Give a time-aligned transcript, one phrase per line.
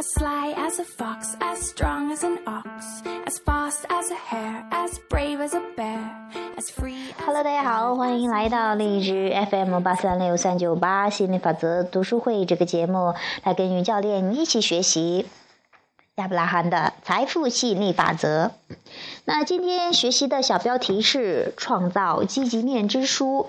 [0.00, 4.64] as sly as a fox, as strong as an ox, as fast as a hare,
[4.70, 6.00] as brave as a bear,
[6.56, 7.12] as free.
[7.26, 13.14] Hello，大家好，欢迎来到荔枝 FM 八三六三九八心理法则读书会这个节目，
[13.44, 15.26] 来跟于教练一起学习
[16.14, 18.52] 亚伯拉罕的财富吸引力法则。
[19.26, 23.48] 那今天学习的小标题是创造积极面之书。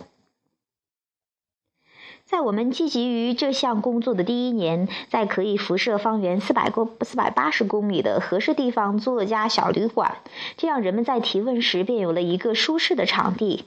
[2.32, 10.16] 在我们积极于这项工作的第一年，在可以辐射方圆四百公四百八十公里的合适地方租了家小旅馆，
[10.56, 13.66] 这样人们在提问时便有了一个舒适的场地。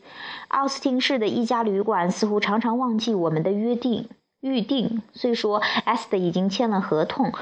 [0.48, 4.08] 奥斯汀市的一家旅馆似乎常常忘记我们的约定
[4.40, 7.34] 预定，虽说 S 的已经签了合同。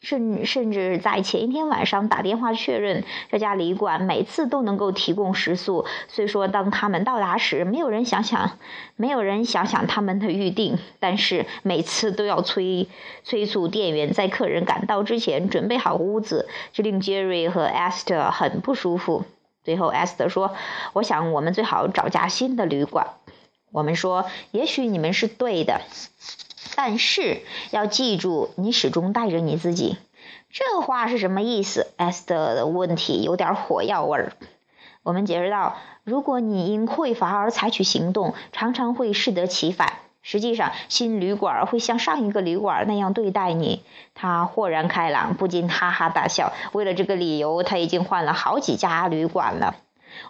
[0.00, 5.86] 甚甚至在前一天晚上打电话确认，这家旅馆每次都能够提供食宿。
[6.08, 8.58] 虽说当他们到达时，没有人想想，
[8.94, 12.88] 没有人想想他们的预定，但是每次都要催
[13.24, 19.24] 催促店员在客人赶到之前准备好屋子，这令 Jerry 和 Esther 很不舒服。
[19.64, 20.54] 最后，Esther 说
[20.92, 23.08] ：“我想我们最好找家新的旅馆。”
[23.72, 25.80] 我们说：“也许你们是对的。”
[26.76, 29.96] 但是要记住，你始终带着你自己。
[30.50, 34.32] 这话是什么意思？S 的问题有点火药味儿。
[35.02, 39.94] 我们解释到，如果你因匮乏而采取行动，常常会适得其反。
[40.22, 43.82] 实际上，新旅馆会像上一个旅馆那样对待你。
[44.14, 46.52] 他豁然开朗，不禁哈哈大笑。
[46.72, 49.76] 为了这个理由，他已经换了好几家旅馆了。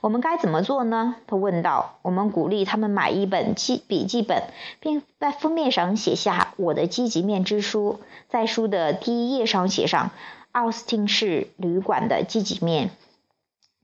[0.01, 1.17] 我们该怎么做呢？
[1.27, 1.99] 他问道。
[2.03, 4.45] 我们鼓励他们买一本记笔记本，
[4.81, 8.01] 并在封面上写下“我的积极面之书”。
[8.29, 10.11] 在书的第一页上写上
[10.53, 12.91] “奥斯汀市旅馆的积极面”。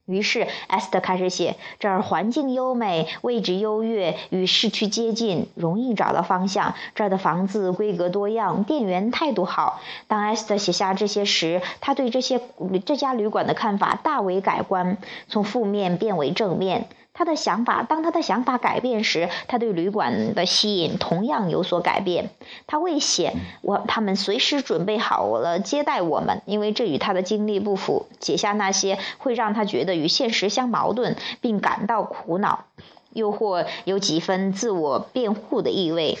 [0.05, 6.75] 于是，艾斯特开始写：这儿环境优美，位置优越，与市区接近，容易找到方向。
[6.93, 9.79] 这儿的房子规格多样，店员态度好。
[10.07, 12.41] 当艾斯特写下这些时，他对这些
[12.85, 14.97] 这家旅馆的看法大为改观，
[15.29, 16.89] 从负面变为正面。
[17.13, 22.31] 他的想法，当他的想法改变时，他对旅馆的吸引同样有所改变。
[22.65, 28.07] 他未写我，他们随时准备好了接待我们，因为这与他的经历不符。
[28.19, 32.65] 写下那些会让他觉得与现实相矛盾，并感到苦恼，
[33.11, 36.17] 又或有几分自我辩护的意味。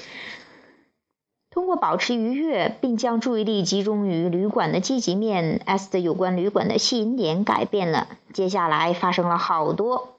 [1.49, 8.07] 通过保持愉悦，并将注意力集中于旅馆的积极面，S 的有关旅馆的吸引点改变了。
[8.31, 10.12] 接下来发生了好多。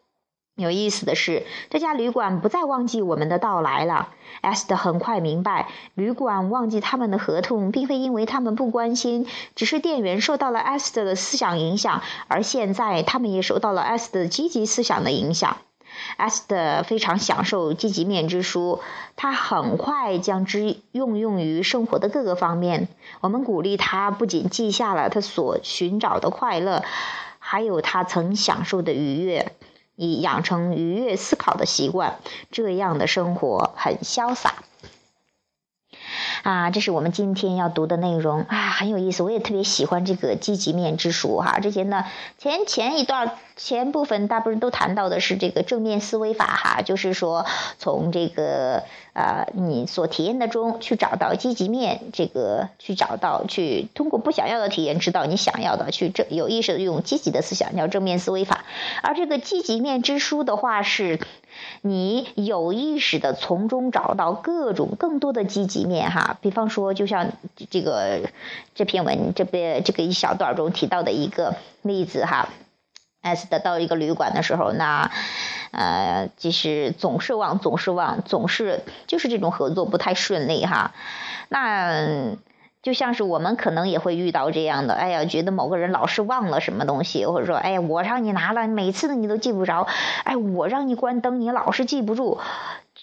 [0.56, 4.10] 有意思的是，这家旅馆不再忘记我们的到来了。
[4.41, 9.26] 艾斯特很快明白，旅馆忘记他们的合同，并非因为他们不关心，
[9.56, 15.56] 只是店员受到了艾斯特的思想影响，而现在他们也受到了艾斯特积极思想的影响。
[16.16, 18.78] 艾斯特非常享受积极面之书，
[19.16, 22.87] 他很快将之运用于生活的各个方面。
[23.20, 26.84] 我们鼓励他不仅记下了他所寻找的快乐，
[27.41, 29.53] 还有他曾享受的愉悦。
[29.97, 32.19] 以养成愉悦思考的习惯，
[32.50, 34.65] 这样的生活很潇洒。
[36.44, 39.22] 啊，这是我们今天要读的内容啊，很有意思。
[39.22, 41.59] 我也特别喜欢这个积极面之书哈。
[41.59, 42.05] 之前呢，
[42.37, 47.47] 前前一段前部分大部分都谈到的是这个正面思维法哈，就是说
[47.78, 48.82] 从这个
[49.15, 58.66] 呃你所体验的中去找到积极面，这个去找到去通过不想要的体验知道你想要的，去正有意识的用积极的思想叫正面思维法。
[59.03, 61.19] 而这个积极面之书的话是。
[61.82, 67.32] 你有意识的从中找到各种更多的积极面哈，比方说，就像
[67.70, 68.31] 这个
[68.75, 72.48] 这篇文这边这个一小段中提到的一个例子哈
[73.22, 75.10] ，S 得到一个旅馆的时候，那
[75.70, 80.93] 呃，就是总是忘，总是忘，总是就是这种合作不太顺利哈，
[81.48, 82.37] 那。
[82.84, 89.88] 就像是我们可能也会遇到这样的，哎呀，觉得某个人老是忘了什么东西，或者说，哎，我让你拿了，每次你都记不着，
[90.22, 92.38] 哎，我让你关灯，你老是记不住，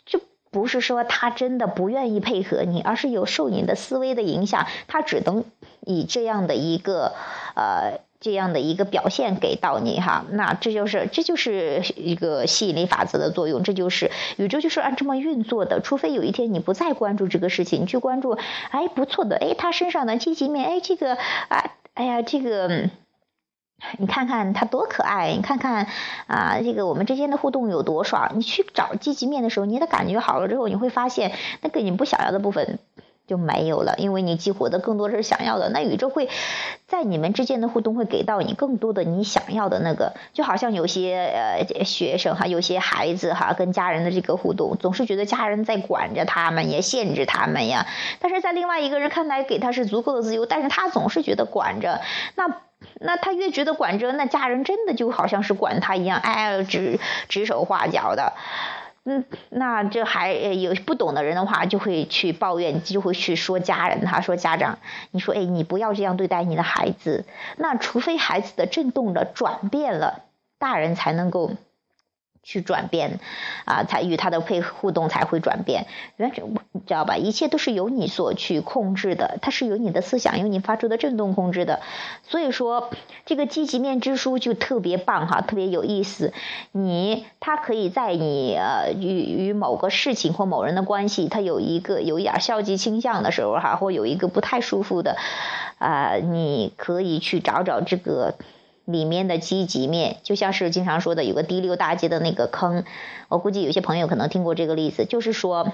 [0.05, 0.21] 就
[0.51, 5.43] 不是说他真的不愿意配合你，而是有受你的思维的影响，他只能
[5.81, 7.13] 以这样的一个，
[7.55, 7.99] 呃。
[8.22, 15.82] 这样的一个表现给到你哈，那这就是这就是一个吸引力法则的作用，这就是宇宙就是按这么运作的。
[15.82, 18.38] 除非有一天你不再关注这个事情，你去关注，
[18.70, 22.91] 哎，不错的，哎，他身上的积极面，哎，这个啊，哎呀，这个，
[23.97, 25.88] 你看看他多可爱，你看看
[26.28, 28.34] 啊，这个我们之间的互动有多爽。
[28.35, 31.32] 你去找积极面的时候，你的感觉好了之后，你会发现
[31.62, 32.78] 那个你不想要的部分。
[33.31, 35.69] 就没有了，因为你激活的更多是想要的。
[35.69, 36.28] 那宇宙会
[36.85, 47.87] 在你们之间的互动会给到你更多的你想要的那个，就好像有些呃学生哈，有些孩子哈，跟家人的这个互动，总是觉得家人在管着他们，也限制他们呀。
[48.19, 52.01] 但是在另外一个人看来，给他是足够的自由，但是他总是觉得管着。
[52.35, 52.53] 那
[52.99, 56.99] 那他越觉得管着，那家人真的就好像是管他一样，哎，指
[57.29, 58.34] 指手画脚的。
[59.03, 64.77] 嗯，那这还有不懂的人的话，就会去抱怨，就会去说家人，他说家长，
[65.09, 67.25] 你说哎，你不要这样对待你的孩子。
[67.57, 70.23] 那除非孩子的震动的、转变了，
[70.59, 71.51] 大人才能够。
[72.43, 73.20] 去转变，
[73.66, 75.85] 啊，才与他的配互动才会转变。
[76.17, 76.32] 原
[76.72, 77.17] 你知道吧？
[77.17, 81.82] 一切都是由你所去控制的，它是由你的思想、由你发出的震动控制的。
[82.23, 82.90] 所以说，
[83.26, 86.34] 这个积极面之书就特别棒哈，特别有意思。
[86.72, 95.17] 你它可以在你呃与与某个事情或某人的关系，它有一个有一点消极倾向的时候哈，或有一个不太舒服的，
[95.78, 98.35] 啊，你可以去找找这个。
[98.85, 102.83] 里面的积极面，就像是经常说的有个第六大街的那个坑，
[103.29, 105.72] 我估计有些朋友可能听过这个例子，就是说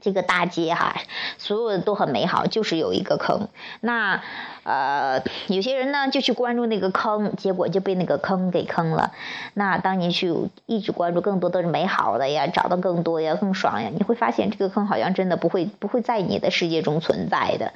[0.00, 0.96] 这个大街哈，
[1.38, 3.48] 所有的都很美好，就是有一个坑。
[3.80, 4.22] 那
[4.64, 9.12] 呃，有些人呢就去关注那个坑，结果就被那个坑给坑了。
[9.54, 10.34] 那当你去
[10.66, 17.72] 一直关注更多的是美好的呀，找到更多呀，更爽呀，你会发现这个坑好像真的不会不会在你的世界中存在的。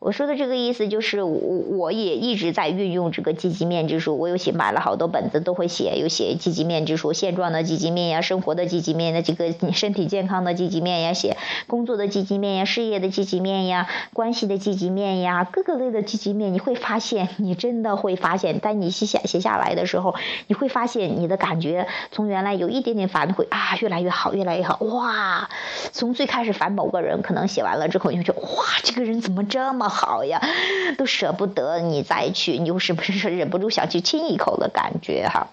[0.00, 1.38] 我说的这个意思就是，我
[1.78, 4.18] 我也一直在运用这个积极面之书。
[4.18, 16.52] 我有写买了好多本子，都会写，有写积极面之书，现状的积极面呀，生活的积极面的这个身体健康的积极面呀，写工作的积极面呀，事业的积极面呀，关系的积极面呀，各个类的积极面。
[16.52, 20.14] 你会发现，你真的会发现，当你写写下来的时候，
[20.48, 24.76] 你会发现你的感觉从原来有一点点烦，会啊越来越好，越来越好。
[24.80, 25.48] 哇，
[25.92, 29.92] 从最开始烦某个人，可能写完了之后，你就觉得哇，这个人怎么这么。
[29.94, 30.42] 好呀，
[30.98, 35.46] 都舍不得你再去，你又是不是忍不住想去亲一口的感觉哈？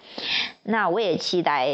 [0.64, 1.66] 那我也期待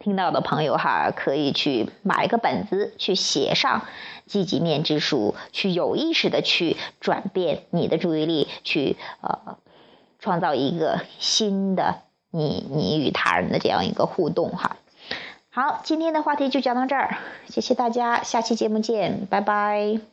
[0.00, 3.86] 听到的朋友哈，可以去买个本子，去写上
[4.26, 9.56] 积极面之书，去有意识的去转变你的注意力，去呃
[10.18, 12.00] 创造一个新的
[12.32, 14.76] 你你与他人的这样一个互动哈。
[15.50, 20.11] 好，今天的话题就讲到这儿，谢谢大家，下期节目见，拜拜。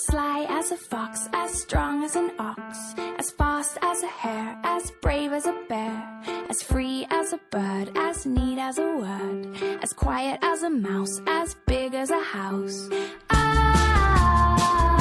[0.00, 4.58] As sly as a fox, as strong as an ox, as fast as a hare,
[4.64, 9.54] as brave as a bear, as free as a bird, as neat as a word,
[9.82, 12.88] as quiet as a mouse, as big as a house.
[13.28, 14.99] As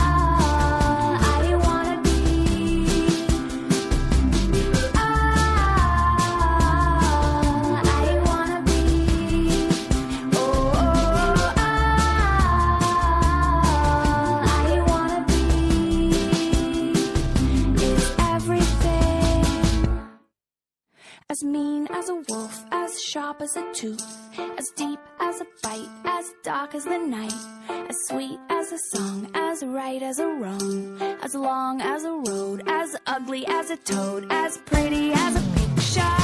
[24.80, 27.34] deep as a bite, as dark as the night,
[27.90, 32.64] as sweet as a song, as right as a wrong, as long as a road,
[32.66, 36.19] as ugly as a toad, as pretty as a picture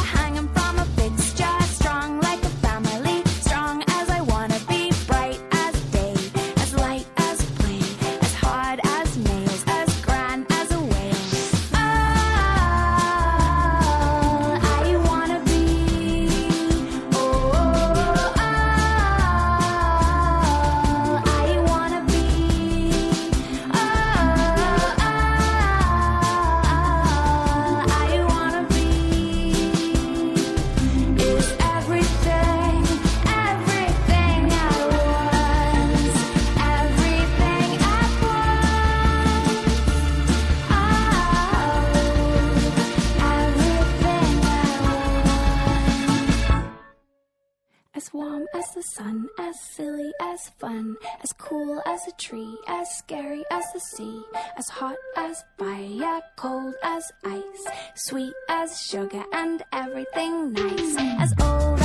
[48.05, 52.87] As warm as the sun, as silly as fun, as cool as a tree, as
[52.99, 54.21] scary as the sea,
[54.59, 61.84] as hot as fire, cold as ice, sweet as sugar, and everything nice, as old